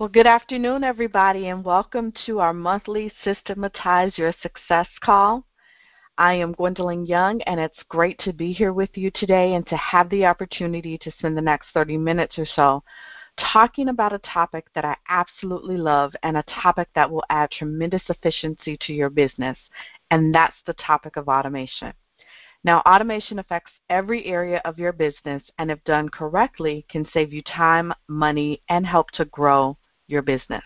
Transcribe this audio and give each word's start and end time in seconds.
Well, 0.00 0.08
good 0.08 0.28
afternoon, 0.28 0.84
everybody, 0.84 1.48
and 1.48 1.64
welcome 1.64 2.12
to 2.24 2.38
our 2.38 2.52
monthly 2.52 3.12
Systematize 3.24 4.16
Your 4.16 4.32
Success 4.40 4.86
call. 5.00 5.44
I 6.16 6.34
am 6.34 6.52
Gwendolyn 6.52 7.04
Young, 7.04 7.42
and 7.42 7.58
it's 7.58 7.82
great 7.88 8.16
to 8.20 8.32
be 8.32 8.52
here 8.52 8.72
with 8.72 8.90
you 8.96 9.10
today 9.12 9.54
and 9.54 9.66
to 9.66 9.76
have 9.76 10.08
the 10.08 10.24
opportunity 10.24 10.98
to 10.98 11.10
spend 11.18 11.36
the 11.36 11.42
next 11.42 11.70
30 11.74 11.96
minutes 11.96 12.38
or 12.38 12.46
so 12.46 12.84
talking 13.52 13.88
about 13.88 14.12
a 14.12 14.20
topic 14.20 14.66
that 14.76 14.84
I 14.84 14.94
absolutely 15.08 15.76
love 15.76 16.14
and 16.22 16.36
a 16.36 16.44
topic 16.44 16.86
that 16.94 17.10
will 17.10 17.24
add 17.28 17.50
tremendous 17.50 18.04
efficiency 18.08 18.78
to 18.82 18.92
your 18.92 19.10
business, 19.10 19.58
and 20.12 20.32
that's 20.32 20.62
the 20.64 20.74
topic 20.74 21.16
of 21.16 21.28
automation. 21.28 21.92
Now, 22.62 22.82
automation 22.86 23.40
affects 23.40 23.72
every 23.90 24.26
area 24.26 24.62
of 24.64 24.78
your 24.78 24.92
business, 24.92 25.42
and 25.58 25.72
if 25.72 25.82
done 25.82 26.08
correctly, 26.08 26.86
can 26.88 27.04
save 27.12 27.32
you 27.32 27.42
time, 27.42 27.92
money, 28.06 28.62
and 28.68 28.86
help 28.86 29.10
to 29.12 29.24
grow 29.24 29.76
your 30.08 30.22
business. 30.22 30.64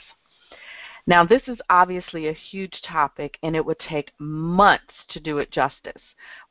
Now, 1.04 1.24
this 1.24 1.42
is 1.48 1.58
obviously 1.68 2.28
a 2.28 2.32
huge 2.32 2.80
topic 2.82 3.36
and 3.42 3.56
it 3.56 3.64
would 3.66 3.80
take 3.80 4.12
months 4.20 4.94
to 5.08 5.18
do 5.18 5.38
it 5.38 5.50
justice. 5.50 6.00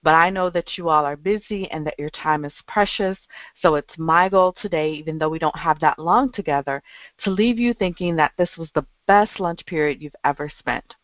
But 0.03 0.13
I 0.13 0.29
know 0.29 0.49
that 0.49 0.77
you 0.77 0.89
all 0.89 1.05
are 1.05 1.15
busy 1.15 1.71
and 1.71 1.87
that 1.87 1.97
your 1.97 2.09
time 2.09 2.43
is 2.43 2.53
precious. 2.67 3.17
So 3.61 3.75
it's 3.75 3.97
my 3.97 4.27
goal 4.27 4.53
today, 4.61 4.91
even 4.91 5.17
though 5.17 5.29
we 5.29 5.39
don't 5.39 5.57
have 5.57 5.79
that 5.79 5.99
long 5.99 6.33
together, 6.33 6.83
to 7.23 7.29
leave 7.29 7.59
you 7.59 7.73
thinking 7.73 8.17
that 8.17 8.33
this 8.37 8.49
was 8.57 8.69
the 8.75 8.85
best 9.07 9.39
lunch 9.39 9.65
period 9.65 10.01
you've 10.01 10.15
ever 10.25 10.51
spent. 10.59 10.95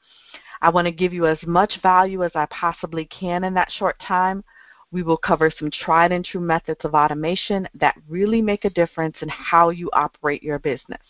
I 0.62 0.70
want 0.70 0.86
to 0.86 0.92
give 0.92 1.14
you 1.14 1.26
as 1.26 1.42
much 1.44 1.82
value 1.82 2.26
as 2.26 2.32
I 2.36 2.48
possibly 2.48 3.06
can 3.06 3.46
in 3.46 3.54
that 3.54 3.72
short 3.72 3.98
time. 4.00 4.44
We 4.92 5.04
will 5.04 5.18
cover 5.18 5.52
some 5.52 5.72
tried 5.72 6.12
and 6.12 6.26
true 6.26 6.42
methods 6.42 6.82
of 6.84 6.96
automation 6.96 7.68
that 7.76 7.96
really 8.10 8.42
make 8.42 8.66
a 8.66 8.70
difference 8.70 9.16
in 9.22 9.30
how 9.30 9.70
you 9.70 9.90
operate 9.94 10.44
your 10.44 10.60
business. 10.60 11.02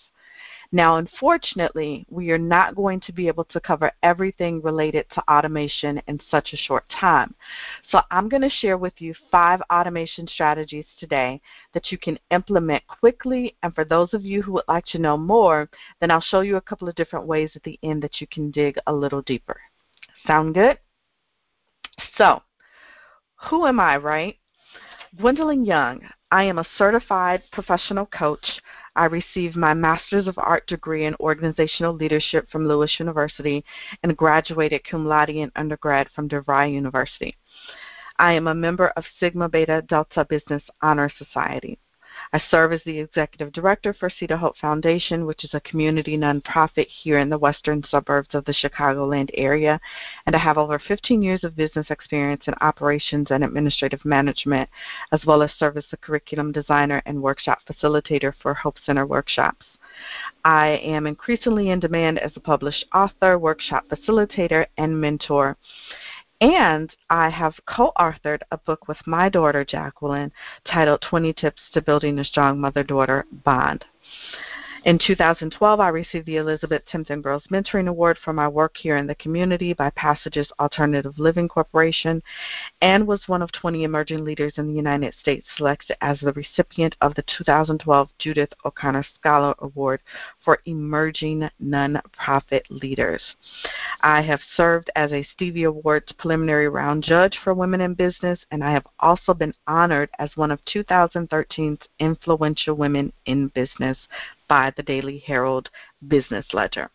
Now, 0.72 0.98
unfortunately, 0.98 2.06
we 2.10 2.32
are 2.32 2.38
not 2.38 2.76
going 2.76 3.00
to 3.02 3.14
be 3.14 3.28
able 3.28 3.46
to 3.46 3.60
cover 3.60 3.92
everything 4.04 4.62
related 4.62 5.06
to 5.14 5.32
automation 5.32 6.02
in 6.08 6.20
such 6.30 6.52
a 6.52 6.58
short 6.58 6.84
time. 6.90 7.34
So 7.90 8.02
I'm 8.12 8.28
going 8.28 8.42
to 8.42 8.50
share 8.50 8.78
with 8.78 8.94
you 9.00 9.14
five 9.32 9.62
automation 9.72 10.28
strategies 10.28 10.86
today 11.00 11.42
that 11.74 11.92
you 11.92 11.98
can 11.98 12.20
implement 12.32 12.86
quickly. 12.88 13.56
And 13.64 13.74
for 13.74 13.86
those 13.86 14.14
of 14.14 14.26
you 14.26 14.42
who 14.42 14.54
would 14.54 14.68
like 14.68 14.86
to 14.88 15.00
know 15.00 15.18
more, 15.18 15.70
then 16.02 16.12
I'll 16.12 16.22
show 16.22 16.42
you 16.42 16.58
a 16.58 16.62
couple 16.62 16.90
of 16.90 16.96
different 16.96 17.26
ways 17.26 17.52
at 17.56 17.64
the 17.64 17.80
end 17.84 18.04
that 18.04 18.20
you 18.20 18.28
can 18.28 18.52
dig 18.52 18.78
a 18.88 18.94
little 18.94 19.22
deeper. 19.22 19.60
Sound 20.26 20.54
good? 20.54 20.78
So, 22.18 22.42
who 23.50 23.66
am 23.66 23.80
I, 23.80 23.98
right? 23.98 24.38
Gwendolyn 25.16 25.66
Young. 25.66 26.02
I 26.32 26.44
am 26.44 26.58
a 26.58 26.66
certified 26.78 27.42
professional 27.54 28.06
coach. 28.08 28.46
I 28.98 29.06
received 29.06 29.56
my 29.56 29.76
Master's 29.76 30.28
of 30.28 30.40
Art 30.40 30.66
degree 30.66 31.06
in 31.06 31.16
Organizational 31.20 31.94
Leadership 31.94 32.50
from 32.50 32.68
Lewis 32.68 32.96
University 33.00 33.64
and 34.02 34.18
graduated 34.18 34.84
cum 34.90 35.06
laude 35.06 35.30
in 35.30 35.52
undergrad 35.56 36.10
from 36.16 36.28
DeVry 36.28 36.74
University. 36.74 37.38
I 38.18 38.34
am 38.34 38.48
a 38.48 38.56
member 38.56 38.88
of 38.98 39.06
Sigma 39.20 39.50
Beta 39.50 39.84
Delta 39.88 40.26
Business 40.26 40.64
Honor 40.82 41.12
Society. 41.16 41.78
I 42.34 42.42
serve 42.52 42.74
as 42.74 42.82
the 42.84 43.00
executive 43.00 43.54
director 43.54 43.94
for 43.94 44.10
Cedar 44.10 44.38
Hope 44.38 44.58
Foundation, 44.58 45.26
which 45.26 45.44
is 45.44 45.54
a 45.54 45.62
community 45.62 46.18
nonprofit 46.18 46.88
here 46.88 47.20
in 47.20 47.30
the 47.30 47.38
western 47.38 47.84
suburbs 47.84 48.34
of 48.34 48.44
the 48.46 48.54
Chicagoland 48.54 49.30
area, 49.34 49.80
and 50.26 50.36
I 50.36 50.40
have 50.40 50.58
over 50.58 50.78
15 50.78 51.22
years 51.24 51.44
of 51.44 51.56
business 51.56 51.90
experience 51.90 52.44
in 52.48 52.54
operations 52.60 53.32
and 53.32 53.44
administrative 53.44 54.04
management, 54.04 54.70
as 55.12 55.26
well 55.26 55.42
as 55.42 55.52
serve 55.54 55.78
as 55.78 55.86
the 55.90 55.98
curriculum 55.98 56.52
designer 56.52 57.02
and 57.06 57.22
workshop 57.22 57.60
facilitator 57.68 58.34
for 58.42 58.54
Hope 58.54 58.78
Center 58.86 59.06
workshops. 59.06 59.66
I 60.44 60.80
am 60.84 61.08
increasingly 61.08 61.72
in 61.72 61.80
demand 61.80 62.20
as 62.20 62.32
a 62.36 62.40
published 62.40 62.86
author, 62.94 63.40
workshop 63.40 63.86
facilitator, 63.90 64.68
and 64.78 65.00
mentor. 65.00 65.58
And 66.40 66.96
I 67.10 67.30
have 67.30 67.56
co 67.66 67.92
authored 67.98 68.42
a 68.52 68.58
book 68.60 68.88
with 68.88 69.08
my 69.08 69.28
daughter, 69.28 69.66
Jacqueline, 69.66 70.32
titled 70.66 71.02
20 71.02 71.34
Tips 71.34 71.62
to 71.74 71.82
Building 71.82 72.20
a 72.20 72.24
Strong 72.24 72.60
Mother 72.60 72.84
Daughter 72.84 73.26
Bond. 73.32 73.84
In 74.88 74.98
2012, 74.98 75.82
I 75.82 75.90
received 75.90 76.26
the 76.28 76.38
Elizabeth 76.38 76.82
Timpton 76.90 77.22
Girls 77.22 77.44
Mentoring 77.52 77.90
Award 77.90 78.18
for 78.24 78.32
my 78.32 78.48
work 78.48 78.78
here 78.78 78.96
in 78.96 79.06
the 79.06 79.16
community 79.16 79.74
by 79.74 79.90
Passages 79.90 80.48
Alternative 80.62 81.14
Living 81.20 81.50
Corporation 81.50 82.24
and 82.82 83.06
was 83.06 83.20
one 83.28 83.42
of 83.42 83.52
20 83.52 83.84
emerging 83.84 84.24
leaders 84.24 84.54
in 84.56 84.68
the 84.68 84.74
United 84.74 85.14
States 85.20 85.46
selected 85.58 85.98
as 86.00 86.22
the 86.22 86.32
recipient 86.32 86.96
of 87.02 87.14
the 87.16 87.26
2012 87.38 88.08
Judith 88.18 88.54
O'Connor 88.64 89.06
Scholar 89.20 89.54
Award 89.60 90.00
for 90.46 90.60
Emerging 90.66 91.50
Nonprofit 91.62 92.62
Leaders. 92.70 93.22
I 94.00 94.22
have 94.22 94.40
served 94.56 94.90
as 94.96 95.12
a 95.12 95.28
Stevie 95.36 95.64
Awards 95.64 96.14
preliminary 96.14 96.70
round 96.70 97.04
judge 97.04 97.38
for 97.44 97.54
women 97.54 97.82
in 97.82 97.94
business, 97.94 98.40
and 98.52 98.64
I 98.64 98.72
have 98.72 98.88
also 99.02 99.34
been 99.34 99.54
honored 99.68 100.12
as 100.18 100.30
one 100.38 100.50
of 100.50 100.64
2013's 100.74 101.86
influential 102.00 102.76
women 102.76 103.12
in 103.26 103.50
business 103.50 103.98
by 104.48 104.72
the 104.76 104.84
Daily 104.84 105.20
Herald 105.20 105.70
Business 106.08 106.46
Ledger. 106.54 106.90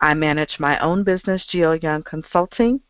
I 0.00 0.14
manage 0.14 0.56
my 0.58 0.78
own 0.78 1.04
business, 1.04 1.46
Geo 1.50 1.72
Young 1.72 2.02
Consulting, 2.02 2.80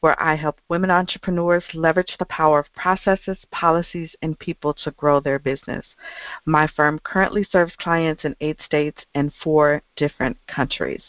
where 0.00 0.20
I 0.22 0.34
help 0.34 0.60
women 0.68 0.90
entrepreneurs 0.90 1.64
leverage 1.74 2.16
the 2.18 2.24
power 2.26 2.58
of 2.58 2.74
processes, 2.74 3.38
policies, 3.50 4.10
and 4.22 4.38
people 4.38 4.74
to 4.84 4.90
grow 4.92 5.20
their 5.20 5.38
business. 5.38 5.84
My 6.44 6.66
firm 6.66 6.98
currently 7.00 7.44
serves 7.50 7.72
clients 7.76 8.24
in 8.24 8.36
eight 8.40 8.58
states 8.64 9.00
and 9.14 9.32
four 9.42 9.82
different 9.96 10.36
countries. 10.46 11.02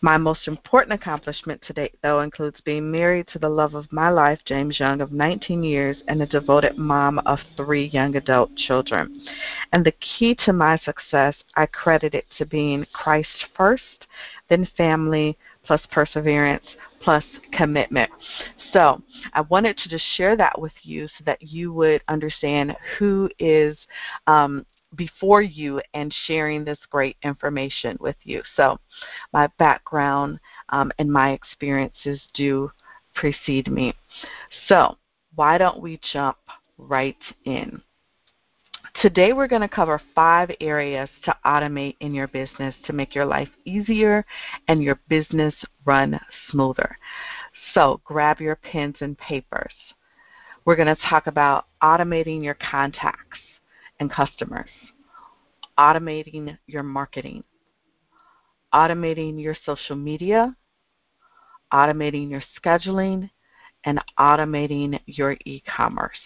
My 0.00 0.18
most 0.18 0.48
important 0.48 0.92
accomplishment 0.92 1.62
to 1.62 1.72
date, 1.72 1.94
though, 2.02 2.20
includes 2.20 2.60
being 2.60 2.90
married 2.90 3.26
to 3.28 3.38
the 3.38 3.48
love 3.48 3.74
of 3.74 3.90
my 3.90 4.10
life, 4.10 4.38
James 4.44 4.78
Young, 4.78 5.00
of 5.00 5.12
19 5.12 5.62
years, 5.62 5.96
and 6.08 6.20
a 6.20 6.26
devoted 6.26 6.76
mom 6.76 7.20
of 7.20 7.38
three 7.56 7.86
young 7.86 8.14
adult 8.16 8.54
children. 8.56 9.22
And 9.72 9.84
the 9.84 9.92
key 9.92 10.34
to 10.44 10.52
my 10.52 10.76
success, 10.78 11.34
I 11.56 11.66
credit 11.66 12.14
it 12.14 12.26
to 12.36 12.44
being 12.44 12.86
Christ 12.92 13.46
first, 13.56 14.06
then 14.50 14.68
family, 14.76 15.38
plus 15.64 15.80
perseverance, 15.90 16.66
plus 17.04 17.24
commitment. 17.52 18.10
So 18.72 19.00
I 19.34 19.42
wanted 19.42 19.76
to 19.78 19.88
just 19.88 20.04
share 20.16 20.36
that 20.36 20.58
with 20.58 20.72
you 20.82 21.06
so 21.06 21.24
that 21.26 21.42
you 21.42 21.72
would 21.72 22.02
understand 22.08 22.74
who 22.98 23.30
is 23.38 23.76
um, 24.26 24.64
before 24.96 25.42
you 25.42 25.80
and 25.92 26.14
sharing 26.26 26.64
this 26.64 26.78
great 26.90 27.16
information 27.22 27.96
with 28.00 28.16
you. 28.22 28.42
So, 28.56 28.78
my 29.32 29.48
background 29.58 30.38
um, 30.70 30.92
and 30.98 31.12
my 31.12 31.32
experiences 31.32 32.20
do 32.34 32.70
precede 33.14 33.70
me. 33.70 33.94
So, 34.68 34.96
why 35.34 35.58
don't 35.58 35.80
we 35.80 36.00
jump 36.12 36.38
right 36.78 37.16
in? 37.44 37.82
Today, 39.02 39.32
we're 39.32 39.48
going 39.48 39.62
to 39.62 39.68
cover 39.68 40.00
five 40.14 40.50
areas 40.60 41.08
to 41.24 41.36
automate 41.44 41.96
in 42.00 42.14
your 42.14 42.28
business 42.28 42.74
to 42.86 42.92
make 42.92 43.14
your 43.14 43.26
life 43.26 43.48
easier 43.64 44.24
and 44.68 44.82
your 44.82 45.00
business 45.08 45.54
run 45.84 46.18
smoother. 46.50 46.96
So, 47.74 48.00
grab 48.04 48.40
your 48.40 48.56
pens 48.56 48.96
and 49.00 49.18
papers. 49.18 49.74
We're 50.64 50.76
going 50.76 50.94
to 50.94 51.02
talk 51.08 51.26
about 51.26 51.66
automating 51.82 52.42
your 52.42 52.54
contacts 52.54 53.40
and 54.00 54.10
customers 54.10 54.70
automating 55.78 56.56
your 56.66 56.82
marketing, 56.82 57.42
automating 58.72 59.40
your 59.40 59.56
social 59.64 59.96
media, 59.96 60.54
automating 61.72 62.30
your 62.30 62.42
scheduling, 62.60 63.30
and 63.84 64.02
automating 64.18 64.98
your 65.06 65.36
e 65.44 65.62
commerce. 65.66 66.18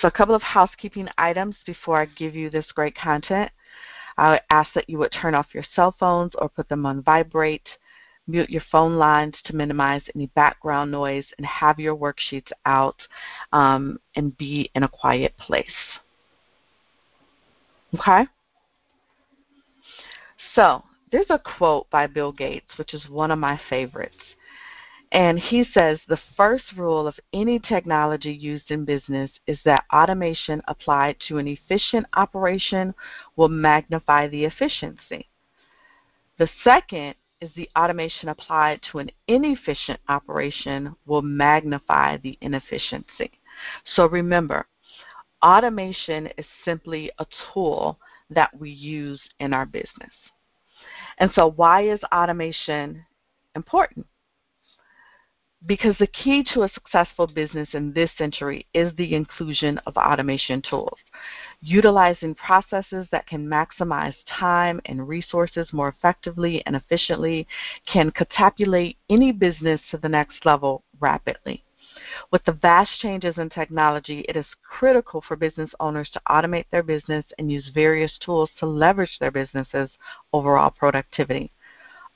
So, 0.00 0.08
a 0.08 0.12
couple 0.12 0.34
of 0.34 0.42
housekeeping 0.42 1.08
items 1.18 1.56
before 1.66 2.00
I 2.00 2.06
give 2.06 2.34
you 2.34 2.50
this 2.50 2.66
great 2.72 2.96
content. 2.96 3.50
I 4.16 4.30
would 4.30 4.40
ask 4.50 4.72
that 4.74 4.88
you 4.90 4.98
would 4.98 5.12
turn 5.12 5.34
off 5.34 5.54
your 5.54 5.64
cell 5.74 5.94
phones 5.98 6.32
or 6.36 6.48
put 6.48 6.68
them 6.68 6.84
on 6.84 7.02
vibrate, 7.02 7.68
mute 8.26 8.50
your 8.50 8.62
phone 8.70 8.96
lines 8.96 9.34
to 9.44 9.54
minimize 9.54 10.02
any 10.14 10.26
background 10.26 10.90
noise, 10.90 11.24
and 11.36 11.46
have 11.46 11.78
your 11.78 11.96
worksheets 11.96 12.50
out 12.66 12.96
um, 13.52 13.98
and 14.16 14.36
be 14.36 14.70
in 14.74 14.82
a 14.82 14.88
quiet 14.88 15.36
place. 15.38 15.66
Okay? 17.94 18.26
So, 20.54 20.82
there's 21.12 21.30
a 21.30 21.38
quote 21.38 21.88
by 21.90 22.06
Bill 22.06 22.32
Gates, 22.32 22.76
which 22.76 22.94
is 22.94 23.08
one 23.08 23.30
of 23.30 23.38
my 23.38 23.58
favorites. 23.70 24.16
And 25.12 25.38
he 25.38 25.64
says 25.72 25.98
the 26.06 26.20
first 26.36 26.64
rule 26.76 27.06
of 27.06 27.18
any 27.32 27.58
technology 27.58 28.32
used 28.32 28.70
in 28.70 28.84
business 28.84 29.30
is 29.46 29.58
that 29.64 29.84
automation 29.92 30.60
applied 30.68 31.16
to 31.28 31.38
an 31.38 31.48
efficient 31.48 32.06
operation 32.14 32.94
will 33.36 33.48
magnify 33.48 34.28
the 34.28 34.44
efficiency. 34.44 35.28
The 36.38 36.48
second 36.62 37.14
is 37.40 37.50
the 37.56 37.70
automation 37.76 38.28
applied 38.28 38.80
to 38.90 38.98
an 38.98 39.10
inefficient 39.28 40.00
operation 40.08 40.94
will 41.06 41.22
magnify 41.22 42.18
the 42.18 42.36
inefficiency. 42.42 43.30
So 43.94 44.06
remember, 44.06 44.66
Automation 45.44 46.26
is 46.36 46.46
simply 46.64 47.12
a 47.18 47.26
tool 47.52 47.98
that 48.30 48.50
we 48.58 48.70
use 48.70 49.20
in 49.38 49.52
our 49.52 49.66
business. 49.66 50.10
And 51.18 51.30
so, 51.34 51.52
why 51.52 51.88
is 51.88 52.00
automation 52.12 53.04
important? 53.54 54.06
Because 55.66 55.96
the 55.98 56.06
key 56.06 56.44
to 56.54 56.62
a 56.62 56.68
successful 56.68 57.26
business 57.26 57.68
in 57.72 57.92
this 57.92 58.10
century 58.16 58.66
is 58.74 58.94
the 58.94 59.14
inclusion 59.14 59.78
of 59.86 59.96
automation 59.96 60.62
tools. 60.62 60.98
Utilizing 61.60 62.36
processes 62.36 63.08
that 63.10 63.26
can 63.26 63.44
maximize 63.44 64.14
time 64.28 64.80
and 64.86 65.08
resources 65.08 65.72
more 65.72 65.88
effectively 65.88 66.64
and 66.64 66.76
efficiently 66.76 67.46
can 67.86 68.12
catapult 68.12 68.94
any 69.10 69.32
business 69.32 69.80
to 69.90 69.96
the 69.96 70.08
next 70.08 70.46
level 70.46 70.84
rapidly. 71.00 71.64
With 72.30 72.44
the 72.44 72.52
vast 72.52 73.00
changes 73.00 73.38
in 73.38 73.50
technology, 73.50 74.20
it 74.28 74.36
is 74.36 74.46
critical 74.62 75.20
for 75.20 75.34
business 75.34 75.70
owners 75.80 76.08
to 76.10 76.22
automate 76.28 76.66
their 76.70 76.84
business 76.84 77.24
and 77.38 77.50
use 77.50 77.68
various 77.74 78.16
tools 78.18 78.50
to 78.60 78.66
leverage 78.66 79.18
their 79.18 79.32
business's 79.32 79.90
overall 80.32 80.70
productivity. 80.70 81.50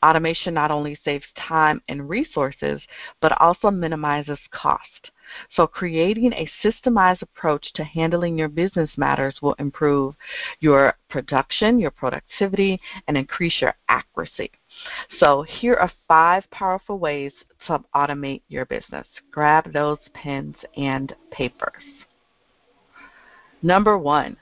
Automation 0.05 0.55
not 0.55 0.71
only 0.71 0.99
saves 1.05 1.25
time 1.37 1.81
and 1.89 2.09
resources, 2.09 2.81
but 3.21 3.41
also 3.41 3.71
minimizes 3.71 4.39
cost. 4.51 5.11
So, 5.55 5.67
creating 5.67 6.33
a 6.33 6.51
systemized 6.63 7.23
approach 7.23 7.73
to 7.75 7.85
handling 7.85 8.37
your 8.37 8.49
business 8.49 8.91
matters 8.97 9.41
will 9.41 9.55
improve 9.55 10.15
your 10.61 10.95
production, 11.09 11.79
your 11.79 11.91
productivity, 11.91 12.81
and 13.07 13.17
increase 13.17 13.61
your 13.61 13.75
accuracy. 13.89 14.51
So, 15.19 15.43
here 15.43 15.75
are 15.75 15.93
five 16.09 16.51
powerful 16.51 16.99
ways 16.99 17.33
to 17.67 17.83
automate 17.95 18.43
your 18.49 18.67
business. 18.67 19.07
Grab 19.31 19.73
those 19.73 19.99
pens 20.15 20.57
and 20.77 21.15
papers. 21.31 21.85
Number 23.63 23.97
one, 23.97 24.37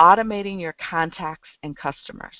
automating 0.00 0.60
your 0.60 0.74
contacts 0.88 1.48
and 1.62 1.76
customers. 1.76 2.36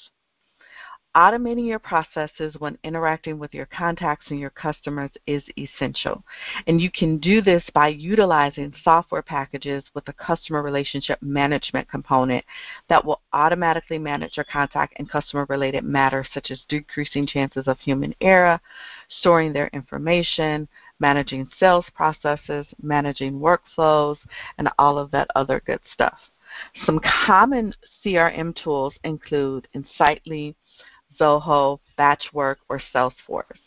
Automating 1.19 1.67
your 1.67 1.81
processes 1.81 2.55
when 2.61 2.79
interacting 2.85 3.41
with 3.41 3.53
your 3.53 3.67
contacts 3.67 4.27
and 4.31 4.39
your 4.39 4.51
customers 4.51 5.11
is 5.27 5.43
essential. 5.59 6.23
And 6.69 6.81
you 6.81 6.93
can 6.93 7.19
do 7.19 7.43
this 7.43 7.65
by 7.75 7.89
utilizing 7.89 8.73
software 8.85 9.23
packages 9.23 9.83
with 9.95 10.07
a 10.07 10.13
customer 10.13 10.63
relationship 10.63 11.21
management 11.21 11.91
component 11.91 12.45
that 12.89 13.05
will 13.05 13.21
automatically 13.33 13.99
manage 13.99 14.37
your 14.37 14.45
contact 14.45 14.95
and 14.99 15.11
customer 15.11 15.45
related 15.49 15.83
matters, 15.83 16.29
such 16.33 16.53
as 16.53 16.61
decreasing 16.69 17.27
chances 17.27 17.67
of 17.67 17.81
human 17.81 18.15
error, 18.21 18.61
storing 19.19 19.53
their 19.53 19.71
information, 19.73 20.69
managing 21.01 21.49
sales 21.59 21.87
processes, 21.97 22.65
managing 22.81 23.41
workflows, 23.41 24.19
and 24.59 24.69
all 24.79 24.97
of 24.97 25.11
that 25.11 25.27
other 25.35 25.61
good 25.67 25.81
stuff. 25.93 26.19
Some 26.87 27.01
common 27.27 27.75
CRM 28.05 28.55
tools 28.63 28.95
include 29.05 29.67
Insightly, 29.75 30.55
Zoho, 31.19 31.79
Batchbook, 31.99 32.57
or 32.69 32.81
Salesforce. 32.95 33.59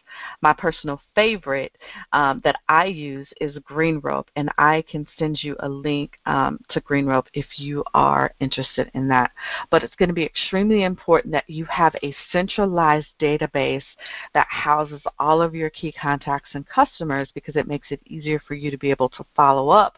My 0.41 0.53
personal 0.53 1.01
favorite 1.15 1.75
um, 2.11 2.41
that 2.43 2.57
I 2.67 2.85
use 2.85 3.27
is 3.39 3.55
GreenRope, 3.57 4.27
and 4.35 4.49
I 4.57 4.83
can 4.89 5.07
send 5.17 5.41
you 5.41 5.55
a 5.59 5.69
link 5.69 6.19
um, 6.25 6.59
to 6.69 6.81
GreenRope 6.81 7.27
if 7.33 7.45
you 7.57 7.83
are 7.93 8.33
interested 8.39 8.91
in 8.93 9.07
that. 9.09 9.31
But 9.69 9.83
it's 9.83 9.95
going 9.95 10.09
to 10.09 10.15
be 10.15 10.25
extremely 10.25 10.83
important 10.83 11.31
that 11.31 11.49
you 11.49 11.65
have 11.65 11.95
a 12.03 12.15
centralized 12.31 13.07
database 13.19 13.83
that 14.33 14.47
houses 14.49 15.01
all 15.19 15.41
of 15.41 15.55
your 15.55 15.69
key 15.69 15.91
contacts 15.91 16.49
and 16.53 16.67
customers 16.67 17.29
because 17.33 17.55
it 17.55 17.67
makes 17.67 17.91
it 17.91 18.01
easier 18.05 18.41
for 18.47 18.53
you 18.53 18.71
to 18.71 18.77
be 18.77 18.91
able 18.91 19.09
to 19.09 19.25
follow 19.35 19.69
up 19.69 19.97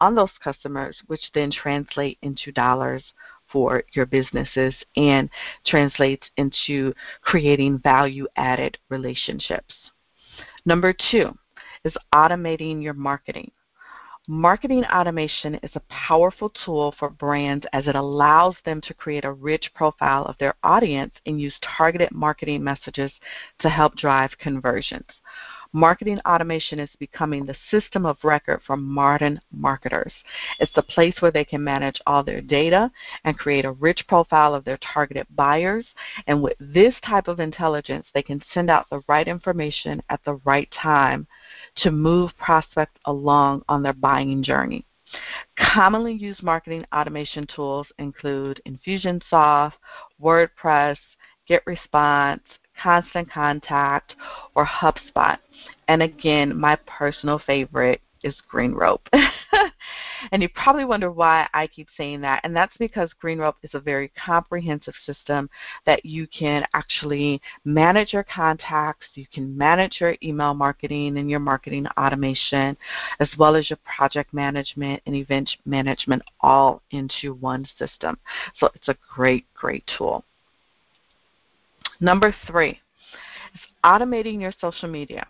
on 0.00 0.14
those 0.14 0.30
customers, 0.44 0.96
which 1.06 1.30
then 1.32 1.50
translate 1.50 2.18
into 2.22 2.52
dollars 2.52 3.02
for 3.50 3.82
your 3.92 4.06
businesses 4.06 4.74
and 4.96 5.30
translates 5.66 6.26
into 6.36 6.94
creating 7.22 7.78
value 7.78 8.26
added 8.36 8.78
relationships. 8.88 9.74
Number 10.64 10.94
two 11.10 11.36
is 11.84 11.94
automating 12.14 12.82
your 12.82 12.94
marketing. 12.94 13.50
Marketing 14.28 14.84
automation 14.86 15.54
is 15.62 15.70
a 15.76 15.82
powerful 15.88 16.50
tool 16.64 16.92
for 16.98 17.10
brands 17.10 17.64
as 17.72 17.86
it 17.86 17.94
allows 17.94 18.56
them 18.64 18.80
to 18.80 18.92
create 18.92 19.24
a 19.24 19.30
rich 19.30 19.70
profile 19.72 20.24
of 20.24 20.36
their 20.38 20.54
audience 20.64 21.14
and 21.26 21.40
use 21.40 21.54
targeted 21.78 22.10
marketing 22.10 22.64
messages 22.64 23.12
to 23.60 23.68
help 23.68 23.94
drive 23.94 24.36
conversions. 24.40 25.06
Marketing 25.72 26.18
automation 26.26 26.78
is 26.78 26.90
becoming 26.98 27.44
the 27.44 27.56
system 27.70 28.06
of 28.06 28.16
record 28.22 28.60
for 28.66 28.76
modern 28.76 29.40
marketers. 29.52 30.12
It's 30.60 30.72
the 30.74 30.82
place 30.82 31.14
where 31.20 31.30
they 31.30 31.44
can 31.44 31.62
manage 31.62 32.00
all 32.06 32.22
their 32.22 32.40
data 32.40 32.90
and 33.24 33.38
create 33.38 33.64
a 33.64 33.72
rich 33.72 34.04
profile 34.08 34.54
of 34.54 34.64
their 34.64 34.78
targeted 34.78 35.26
buyers. 35.34 35.86
And 36.26 36.42
with 36.42 36.56
this 36.58 36.94
type 37.04 37.28
of 37.28 37.40
intelligence, 37.40 38.06
they 38.14 38.22
can 38.22 38.42
send 38.54 38.70
out 38.70 38.86
the 38.90 39.02
right 39.08 39.28
information 39.28 40.02
at 40.08 40.20
the 40.24 40.40
right 40.44 40.68
time 40.82 41.26
to 41.76 41.90
move 41.90 42.30
prospects 42.38 42.98
along 43.04 43.62
on 43.68 43.82
their 43.82 43.92
buying 43.92 44.42
journey. 44.42 44.84
Commonly 45.56 46.12
used 46.12 46.42
marketing 46.42 46.84
automation 46.94 47.46
tools 47.46 47.86
include 47.98 48.60
Infusionsoft, 48.66 49.74
WordPress, 50.20 50.98
GetResponse, 51.48 52.40
Constant 52.80 53.30
Contact, 53.30 54.14
or 54.54 54.66
HubSpot. 54.66 55.38
And 55.88 56.02
again, 56.02 56.58
my 56.58 56.76
personal 56.86 57.38
favorite 57.38 58.00
is 58.22 58.34
GreenRope. 58.52 59.06
and 60.32 60.42
you 60.42 60.48
probably 60.48 60.84
wonder 60.84 61.10
why 61.10 61.48
I 61.54 61.66
keep 61.66 61.88
saying 61.96 62.20
that. 62.22 62.40
And 62.42 62.54
that's 62.54 62.76
because 62.78 63.10
GreenRope 63.22 63.54
is 63.62 63.70
a 63.74 63.80
very 63.80 64.10
comprehensive 64.24 64.94
system 65.04 65.48
that 65.84 66.04
you 66.04 66.26
can 66.26 66.66
actually 66.74 67.40
manage 67.64 68.12
your 68.12 68.24
contacts, 68.24 69.06
you 69.14 69.26
can 69.32 69.56
manage 69.56 69.98
your 70.00 70.16
email 70.22 70.54
marketing 70.54 71.18
and 71.18 71.30
your 71.30 71.40
marketing 71.40 71.86
automation, 71.98 72.76
as 73.20 73.28
well 73.38 73.54
as 73.54 73.70
your 73.70 73.78
project 73.84 74.34
management 74.34 75.02
and 75.06 75.14
event 75.14 75.48
management 75.64 76.22
all 76.40 76.82
into 76.90 77.34
one 77.34 77.66
system. 77.78 78.18
So 78.58 78.68
it's 78.74 78.88
a 78.88 78.96
great, 79.14 79.46
great 79.54 79.88
tool. 79.96 80.24
Number 82.00 82.34
three 82.46 82.80
is 83.54 83.60
automating 83.84 84.40
your 84.40 84.52
social 84.60 84.88
media. 84.88 85.26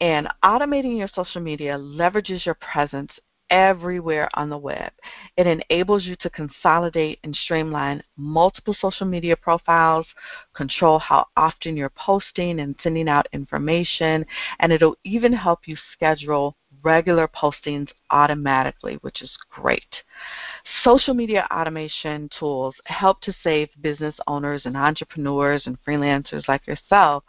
And 0.00 0.28
automating 0.44 0.96
your 0.96 1.08
social 1.12 1.40
media 1.40 1.76
leverages 1.76 2.46
your 2.46 2.54
presence 2.54 3.10
everywhere 3.50 4.28
on 4.34 4.50
the 4.50 4.58
web. 4.58 4.92
It 5.36 5.46
enables 5.46 6.04
you 6.04 6.16
to 6.16 6.30
consolidate 6.30 7.18
and 7.24 7.34
streamline 7.34 8.02
multiple 8.16 8.76
social 8.78 9.06
media 9.06 9.36
profiles, 9.36 10.06
control 10.54 10.98
how 10.98 11.26
often 11.36 11.76
you're 11.76 11.90
posting 11.90 12.60
and 12.60 12.74
sending 12.82 13.08
out 13.08 13.26
information, 13.32 14.24
and 14.60 14.72
it'll 14.72 14.96
even 15.04 15.32
help 15.32 15.60
you 15.66 15.76
schedule 15.92 16.56
regular 16.82 17.28
postings 17.28 17.88
automatically, 18.10 18.94
which 19.02 19.22
is 19.22 19.30
great. 19.50 20.02
Social 20.84 21.14
media 21.14 21.46
automation 21.50 22.28
tools 22.38 22.74
help 22.84 23.20
to 23.22 23.34
save 23.42 23.68
business 23.80 24.14
owners 24.26 24.62
and 24.64 24.76
entrepreneurs 24.76 25.66
and 25.66 25.78
freelancers 25.84 26.46
like 26.48 26.66
yourself 26.66 27.24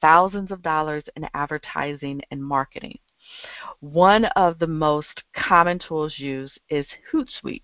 thousands 0.00 0.50
of 0.50 0.62
dollars 0.62 1.04
in 1.16 1.26
advertising 1.34 2.20
and 2.30 2.42
marketing. 2.42 2.98
One 3.80 4.24
of 4.36 4.58
the 4.58 4.66
most 4.66 5.22
common 5.34 5.78
tools 5.78 6.14
used 6.18 6.58
is 6.70 6.86
Hootsuite, 7.12 7.62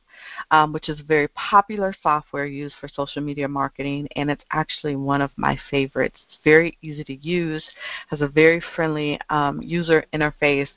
um, 0.51 0.73
which 0.73 0.89
is 0.89 1.01
a 1.01 1.05
very 1.05 1.29
popular 1.29 1.95
software 2.03 2.47
used 2.47 2.75
for 2.81 2.89
social 2.89 3.23
media 3.23 3.49
marketing, 3.49 4.09
and 4.17 4.31
it's 4.31 4.45
actually 4.53 4.97
one 4.97 5.21
of 5.21 5.31
my 5.37 5.59
favorites. 5.71 6.19
It's 6.29 6.39
very 6.45 6.77
easy 6.83 7.05
to 7.05 7.17
use, 7.17 7.65
has 8.09 8.21
a 8.21 8.29
very 8.29 8.63
friendly 8.77 9.19
um, 9.31 9.63
user 9.63 10.05
interface, 10.13 10.69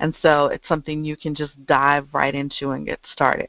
and 0.00 0.14
so 0.22 0.46
it's 0.46 0.68
something 0.68 1.04
you 1.04 1.16
can 1.16 1.34
just 1.34 1.52
dive 1.66 2.08
right 2.12 2.34
into 2.34 2.70
and 2.70 2.86
get 2.86 3.00
started. 3.12 3.48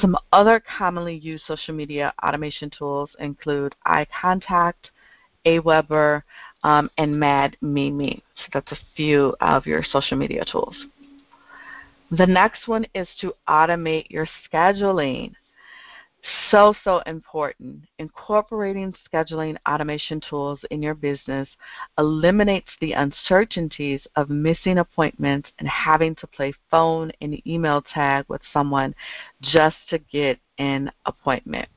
Some 0.00 0.16
other 0.32 0.60
commonly 0.60 1.16
used 1.16 1.44
social 1.46 1.74
media 1.74 2.12
automation 2.24 2.70
tools 2.70 3.10
include 3.20 3.74
iContact, 3.86 4.90
Aweber, 5.46 6.22
um, 6.64 6.90
and 6.98 7.18
Mad 7.18 7.56
Mimi. 7.60 8.22
So 8.36 8.42
that's 8.52 8.72
a 8.72 8.78
few 8.96 9.36
of 9.40 9.66
your 9.66 9.84
social 9.84 10.16
media 10.16 10.44
tools. 10.50 10.74
The 12.10 12.26
next 12.26 12.66
one 12.66 12.86
is 12.94 13.06
to 13.20 13.34
automate 13.48 14.10
your 14.10 14.26
scheduling. 14.50 15.34
So, 16.50 16.74
so 16.84 17.00
important. 17.00 17.84
Incorporating 17.98 18.94
scheduling 19.12 19.56
automation 19.68 20.22
tools 20.28 20.58
in 20.70 20.82
your 20.82 20.94
business 20.94 21.48
eliminates 21.98 22.70
the 22.80 22.92
uncertainties 22.92 24.00
of 24.16 24.30
missing 24.30 24.78
appointments 24.78 25.50
and 25.58 25.68
having 25.68 26.14
to 26.16 26.26
play 26.26 26.54
phone 26.70 27.12
and 27.20 27.46
email 27.46 27.82
tag 27.92 28.24
with 28.28 28.40
someone 28.54 28.94
just 29.42 29.76
to 29.90 29.98
get 29.98 30.38
an 30.58 30.90
appointment. 31.04 31.68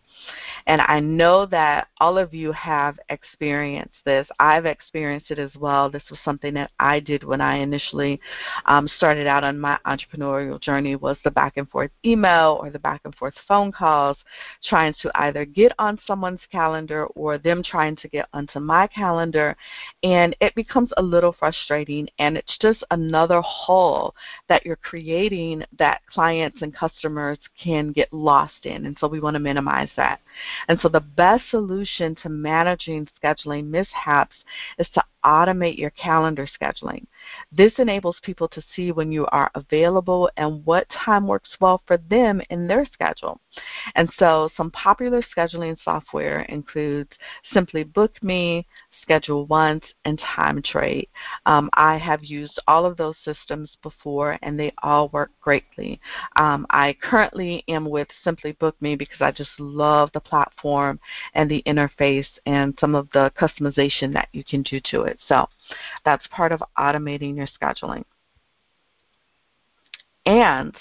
And 0.68 0.82
I 0.82 1.00
know 1.00 1.46
that 1.48 1.88
all 2.00 2.18
of 2.18 2.34
you 2.34 2.52
have 2.52 3.00
experienced 3.08 3.96
this. 4.06 4.28
I've 4.38 4.66
experienced 4.66 5.32
it 5.32 5.40
as 5.40 5.56
well. 5.56 5.90
This 5.90 6.04
was 6.10 6.20
something 6.26 6.54
that 6.56 6.72
I 6.78 7.00
did 7.00 7.24
when 7.24 7.40
I 7.40 7.56
initially 7.56 8.20
um, 8.66 8.88
started 8.98 9.28
out 9.28 9.46
on 9.46 9.58
my 9.58 9.80
entrepreneurial 9.88 10.62
journey 10.62 10.98
was 10.98 11.16
the 11.24 11.32
back 11.32 11.56
and 11.56 11.70
forth 11.70 11.90
email 12.06 12.60
or 12.62 12.70
the 12.70 12.80
back 12.80 13.02
and 13.06 13.16
forth 13.16 13.34
phone 13.48 13.72
calls, 13.72 14.18
trying 14.66 14.94
to 15.02 15.12
either 15.16 15.46
get 15.46 15.72
on 15.80 16.00
someone's 16.06 16.42
calendar 16.52 17.06
or 17.16 17.38
them 17.38 17.64
trying 17.64 17.96
to 17.96 18.10
get 18.10 18.28
onto 18.34 18.60
my 18.60 18.88
calendar. 18.88 19.56
And 20.04 20.36
it 20.42 20.54
becomes 20.54 20.92
a 20.98 21.02
little 21.02 21.36
frustrating 21.40 22.10
and 22.20 22.38
it's 22.38 22.58
just 22.62 22.84
another 22.92 23.40
hole 23.40 24.14
that 24.50 24.66
you're 24.66 24.76
creating 24.76 25.64
that 25.80 26.02
clients 26.14 26.62
and 26.62 26.76
customers 26.76 27.38
can 27.62 27.94
get 27.94 28.12
lost 28.12 28.66
in. 28.66 28.86
And 28.86 28.98
so 29.00 29.08
we 29.08 29.22
want 29.22 29.36
to 29.36 29.40
minimize 29.40 29.90
that. 29.96 30.20
And 30.68 30.80
so 30.82 30.90
the 30.90 31.00
best 31.00 31.44
solution 31.50 32.16
to 32.24 32.30
managing 32.30 33.08
scheduling 33.22 33.68
mishaps 33.68 34.36
is 34.78 34.88
to 34.94 35.04
automate 35.26 35.78
your 35.78 35.90
calendar 35.92 36.48
scheduling. 36.48 37.06
This 37.52 37.74
enables 37.78 38.18
people 38.22 38.48
to 38.50 38.64
see 38.74 38.92
when 38.92 39.12
you 39.12 39.26
are 39.28 39.52
available 39.56 40.30
and 40.38 40.66
what 40.66 40.88
time 40.90 41.28
works 41.28 41.50
well 41.60 41.82
for 41.86 41.98
them 42.10 42.42
in 42.50 42.68
their 42.68 42.86
schedule. 42.94 43.40
And 43.96 44.10
so 44.18 44.50
some 44.56 44.72
popular 44.72 45.22
scheduling 45.36 45.78
software 45.84 46.42
includes 46.44 47.12
Simply 47.54 47.84
Book 47.84 48.12
Me, 48.24 48.66
Schedule 49.02 49.46
Once, 49.48 49.84
and 50.06 50.20
Time 50.20 50.62
Trade. 50.62 51.08
Um, 51.46 51.70
I 51.74 51.98
have 51.98 52.24
used 52.24 52.60
all 52.68 52.86
of 52.86 52.98
those 52.98 53.16
systems 53.24 53.72
before, 53.82 54.38
and 54.42 54.60
they 54.60 54.74
all 54.84 55.10
work 55.10 55.32
greatly. 55.42 56.00
Um, 56.36 56.66
I 56.70 56.96
currently 57.02 57.64
am 57.68 57.90
with 57.90 58.08
Simply 58.24 58.54
Book 58.54 58.76
Me 58.82 58.96
because 58.96 59.22
I 59.22 59.32
just 59.32 59.52
love 59.60 60.10
the 60.14 60.20
platform 60.20 61.00
and 61.34 61.50
the 61.50 61.64
interface 61.66 62.28
and 62.46 62.78
some 62.80 62.96
of 62.96 63.08
the 63.14 63.32
customization 63.40 64.14
that 64.14 64.30
you 64.34 64.44
can 64.44 64.62
do 64.64 64.80
to 64.92 65.04
it. 65.04 65.20
So 65.28 65.48
that's 66.06 66.26
part 66.28 66.52
of 66.52 66.64
automating 66.78 67.36
your 67.36 67.48
scheduling. 67.48 68.04
And 70.26 70.76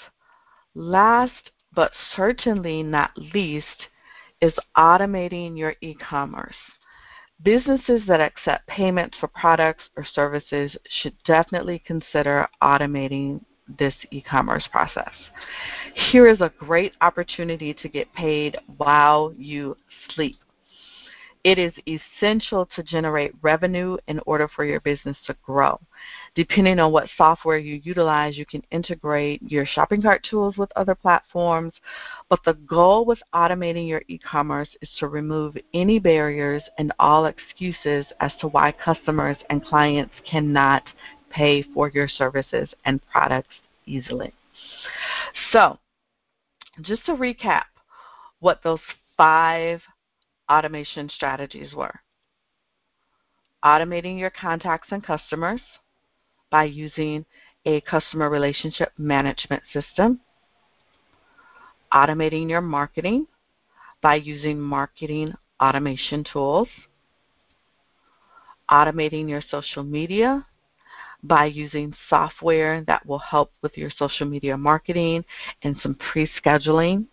last 0.75 1.51
but 1.73 1.91
certainly 2.15 2.81
not 2.81 3.11
least 3.33 3.87
is 4.41 4.53
automating 4.75 5.57
your 5.57 5.75
e-commerce. 5.81 6.55
Businesses 7.43 8.01
that 8.07 8.19
accept 8.19 8.67
payments 8.67 9.15
for 9.19 9.27
products 9.27 9.83
or 9.95 10.05
services 10.05 10.75
should 11.01 11.13
definitely 11.25 11.79
consider 11.85 12.47
automating 12.63 13.41
this 13.77 13.93
e 14.11 14.21
commerce 14.21 14.67
process. 14.71 15.11
Here 16.11 16.27
is 16.27 16.41
a 16.41 16.51
great 16.57 16.93
opportunity 17.01 17.73
to 17.75 17.89
get 17.89 18.11
paid 18.13 18.57
while 18.77 19.33
you 19.37 19.75
sleep. 20.15 20.37
It 21.47 21.57
is 21.57 21.71
essential 21.87 22.67
to 22.75 22.83
generate 22.83 23.31
revenue 23.41 23.95
in 24.09 24.19
order 24.25 24.49
for 24.53 24.65
your 24.65 24.81
business 24.81 25.15
to 25.27 25.35
grow. 25.45 25.79
Depending 26.35 26.77
on 26.77 26.91
what 26.91 27.07
software 27.15 27.57
you 27.57 27.79
utilize, 27.85 28.37
you 28.37 28.45
can 28.45 28.61
integrate 28.69 29.41
your 29.41 29.65
shopping 29.65 30.01
cart 30.01 30.27
tools 30.29 30.57
with 30.57 30.69
other 30.75 30.93
platforms. 30.93 31.71
But 32.29 32.41
the 32.43 32.55
goal 32.55 33.05
with 33.05 33.19
automating 33.33 33.87
your 33.87 34.01
e 34.09 34.17
commerce 34.17 34.67
is 34.81 34.89
to 34.99 35.07
remove 35.07 35.55
any 35.73 35.99
barriers 35.99 36.63
and 36.79 36.91
all 36.99 37.27
excuses 37.27 38.05
as 38.19 38.33
to 38.41 38.49
why 38.49 38.73
customers 38.73 39.37
and 39.49 39.63
clients 39.63 40.15
cannot 40.29 40.83
pay 41.29 41.63
for 41.73 41.89
your 41.91 42.09
services 42.09 42.67
and 42.83 42.99
products 43.09 43.55
easily. 43.85 44.33
So, 45.53 45.79
just 46.81 47.05
to 47.05 47.13
recap 47.13 47.63
what 48.41 48.59
those 48.65 48.81
five 49.15 49.81
automation 50.49 51.09
strategies 51.09 51.73
were. 51.73 52.01
Automating 53.65 54.19
your 54.19 54.29
contacts 54.29 54.89
and 54.91 55.03
customers 55.03 55.61
by 56.49 56.63
using 56.63 57.25
a 57.65 57.81
customer 57.81 58.29
relationship 58.29 58.93
management 58.97 59.63
system, 59.73 60.19
automating 61.93 62.49
your 62.49 62.61
marketing 62.61 63.27
by 64.01 64.15
using 64.15 64.59
marketing 64.59 65.33
automation 65.61 66.23
tools, 66.31 66.69
automating 68.69 69.27
your 69.27 69.41
social 69.49 69.83
media 69.83 70.45
by 71.23 71.45
using 71.45 71.93
software 72.09 72.83
that 72.85 73.05
will 73.05 73.19
help 73.19 73.51
with 73.61 73.75
your 73.75 73.91
social 73.97 74.27
media 74.27 74.55
marketing 74.55 75.25
and 75.63 75.75
some 75.81 75.95
pre 75.95 76.29
scheduling 76.39 77.05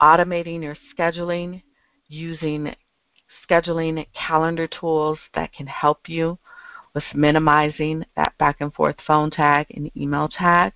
automating 0.00 0.62
your 0.62 0.76
scheduling 0.96 1.62
using 2.08 2.74
scheduling 3.48 4.06
calendar 4.14 4.66
tools 4.66 5.18
that 5.34 5.52
can 5.52 5.66
help 5.66 6.08
you 6.08 6.38
with 6.94 7.04
minimizing 7.14 8.04
that 8.16 8.36
back 8.38 8.56
and 8.60 8.72
forth 8.74 8.96
phone 9.06 9.30
tag 9.30 9.66
and 9.74 9.90
email 9.96 10.28
tag, 10.28 10.72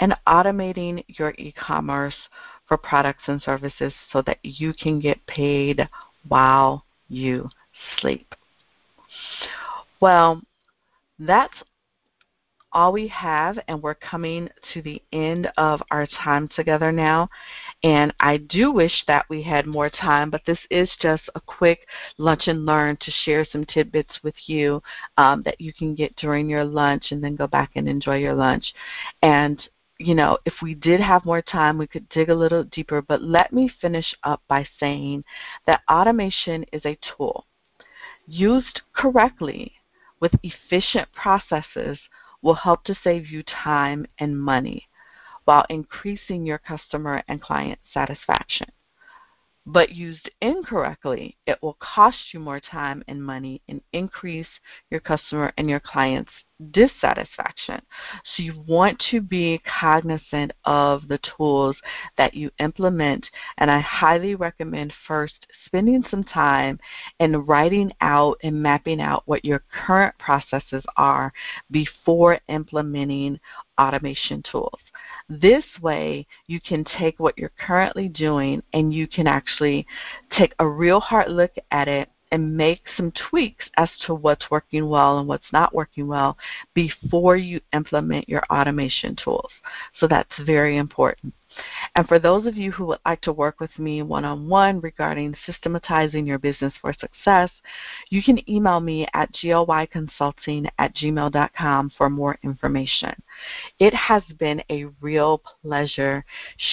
and 0.00 0.14
automating 0.26 1.04
your 1.06 1.34
e 1.38 1.52
commerce 1.52 2.14
for 2.66 2.76
products 2.76 3.22
and 3.26 3.40
services 3.42 3.92
so 4.12 4.22
that 4.22 4.38
you 4.42 4.72
can 4.72 4.98
get 4.98 5.24
paid 5.26 5.88
while 6.28 6.84
you 7.08 7.48
sleep. 7.98 8.34
Well, 10.00 10.42
that's 11.18 11.54
all 12.74 12.92
we 12.92 13.08
have, 13.08 13.58
and 13.68 13.82
we're 13.82 13.94
coming 13.94 14.48
to 14.74 14.82
the 14.82 15.00
end 15.12 15.50
of 15.56 15.80
our 15.90 16.06
time 16.06 16.48
together 16.48 16.92
now. 16.92 17.30
And 17.82 18.12
I 18.20 18.38
do 18.38 18.72
wish 18.72 19.04
that 19.06 19.26
we 19.30 19.42
had 19.42 19.66
more 19.66 19.88
time, 19.88 20.30
but 20.30 20.42
this 20.46 20.58
is 20.70 20.90
just 21.00 21.22
a 21.34 21.40
quick 21.40 21.86
lunch 22.18 22.48
and 22.48 22.66
learn 22.66 22.96
to 23.00 23.10
share 23.24 23.46
some 23.50 23.64
tidbits 23.64 24.18
with 24.22 24.34
you 24.46 24.82
um, 25.16 25.42
that 25.44 25.60
you 25.60 25.72
can 25.72 25.94
get 25.94 26.14
during 26.16 26.48
your 26.48 26.64
lunch 26.64 27.12
and 27.12 27.22
then 27.22 27.36
go 27.36 27.46
back 27.46 27.70
and 27.76 27.88
enjoy 27.88 28.16
your 28.16 28.34
lunch. 28.34 28.74
And 29.22 29.62
you 29.98 30.14
know, 30.14 30.36
if 30.44 30.54
we 30.60 30.74
did 30.74 31.00
have 31.00 31.24
more 31.24 31.40
time, 31.40 31.78
we 31.78 31.86
could 31.86 32.08
dig 32.08 32.28
a 32.28 32.34
little 32.34 32.64
deeper. 32.64 33.00
But 33.00 33.22
let 33.22 33.52
me 33.52 33.70
finish 33.80 34.14
up 34.24 34.42
by 34.48 34.66
saying 34.80 35.24
that 35.66 35.82
automation 35.90 36.64
is 36.72 36.82
a 36.84 36.98
tool. 37.16 37.46
Used 38.26 38.80
correctly 38.92 39.72
with 40.20 40.32
efficient 40.42 41.08
processes 41.12 41.98
will 42.44 42.54
help 42.54 42.84
to 42.84 42.94
save 43.02 43.26
you 43.26 43.42
time 43.42 44.06
and 44.18 44.38
money 44.38 44.86
while 45.46 45.64
increasing 45.70 46.46
your 46.46 46.58
customer 46.58 47.22
and 47.26 47.40
client 47.40 47.78
satisfaction. 47.92 48.68
But 49.66 49.90
used 49.90 50.30
incorrectly, 50.42 51.38
it 51.46 51.58
will 51.62 51.78
cost 51.80 52.18
you 52.32 52.40
more 52.40 52.60
time 52.60 53.02
and 53.08 53.24
money 53.24 53.62
and 53.68 53.80
increase 53.94 54.48
your 54.90 55.00
customer 55.00 55.52
and 55.56 55.70
your 55.70 55.80
client's 55.80 56.32
dissatisfaction. 56.70 57.80
So 58.24 58.42
you 58.42 58.62
want 58.66 59.02
to 59.10 59.20
be 59.20 59.60
cognizant 59.80 60.52
of 60.64 61.08
the 61.08 61.18
tools 61.36 61.76
that 62.18 62.34
you 62.34 62.50
implement, 62.58 63.26
and 63.56 63.70
I 63.70 63.80
highly 63.80 64.34
recommend 64.34 64.92
first 65.08 65.46
spending 65.64 66.04
some 66.10 66.24
time 66.24 66.78
and 67.18 67.48
writing 67.48 67.90
out 68.02 68.38
and 68.42 68.62
mapping 68.62 69.00
out 69.00 69.22
what 69.26 69.44
your 69.44 69.64
current 69.86 70.16
processes 70.18 70.84
are 70.96 71.32
before 71.70 72.38
implementing 72.48 73.40
automation 73.80 74.42
tools. 74.50 74.78
This 75.28 75.64
way, 75.80 76.26
you 76.46 76.60
can 76.60 76.84
take 76.84 77.18
what 77.18 77.38
you're 77.38 77.52
currently 77.58 78.08
doing 78.08 78.62
and 78.72 78.92
you 78.92 79.06
can 79.06 79.26
actually 79.26 79.86
take 80.36 80.54
a 80.58 80.68
real 80.68 81.00
hard 81.00 81.30
look 81.30 81.52
at 81.70 81.88
it 81.88 82.10
and 82.30 82.56
make 82.56 82.82
some 82.96 83.12
tweaks 83.30 83.64
as 83.76 83.88
to 84.06 84.14
what's 84.14 84.50
working 84.50 84.88
well 84.88 85.18
and 85.18 85.28
what's 85.28 85.52
not 85.52 85.74
working 85.74 86.08
well 86.08 86.36
before 86.74 87.36
you 87.36 87.60
implement 87.72 88.28
your 88.28 88.42
automation 88.50 89.16
tools. 89.16 89.50
So 89.98 90.08
that's 90.08 90.32
very 90.44 90.76
important. 90.76 91.32
And 91.96 92.06
for 92.08 92.18
those 92.18 92.46
of 92.46 92.56
you 92.56 92.72
who 92.72 92.86
would 92.86 92.98
like 93.06 93.20
to 93.22 93.32
work 93.32 93.60
with 93.60 93.76
me 93.78 94.02
one 94.02 94.24
on 94.24 94.48
one 94.48 94.80
regarding 94.80 95.36
systematizing 95.46 96.26
your 96.26 96.38
business 96.38 96.72
for 96.80 96.92
success, 96.92 97.50
you 98.10 98.22
can 98.22 98.48
email 98.50 98.80
me 98.80 99.06
at 99.14 99.32
glyconsulting 99.32 100.68
at 100.78 100.94
gmail.com 100.96 101.90
for 101.96 102.10
more 102.10 102.38
information. 102.42 103.14
It 103.78 103.94
has 103.94 104.22
been 104.38 104.62
a 104.70 104.86
real 105.00 105.42
pleasure 105.62 106.24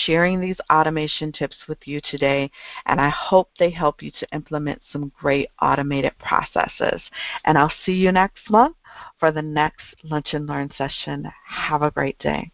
sharing 0.06 0.40
these 0.40 0.58
automation 0.72 1.32
tips 1.32 1.58
with 1.68 1.80
you 1.86 2.02
today, 2.10 2.50
and 2.86 3.00
I 3.00 3.10
hope 3.10 3.50
they 3.58 3.70
help 3.70 4.02
you 4.02 4.12
to 4.12 4.28
implement 4.34 4.82
some 4.92 5.12
great 5.20 5.50
automated 5.62 6.18
processes. 6.18 7.02
And 7.46 7.58
I'll 7.58 7.74
see 7.86 7.94
you 7.94 8.12
next 8.12 8.50
month 8.50 8.76
for 9.20 9.32
the 9.32 9.42
next 9.42 9.86
Lunch 10.04 10.34
and 10.34 10.48
Learn 10.48 10.72
session. 10.78 11.32
Have 11.46 11.82
a 11.82 11.92
great 11.92 12.18
day. 12.20 12.52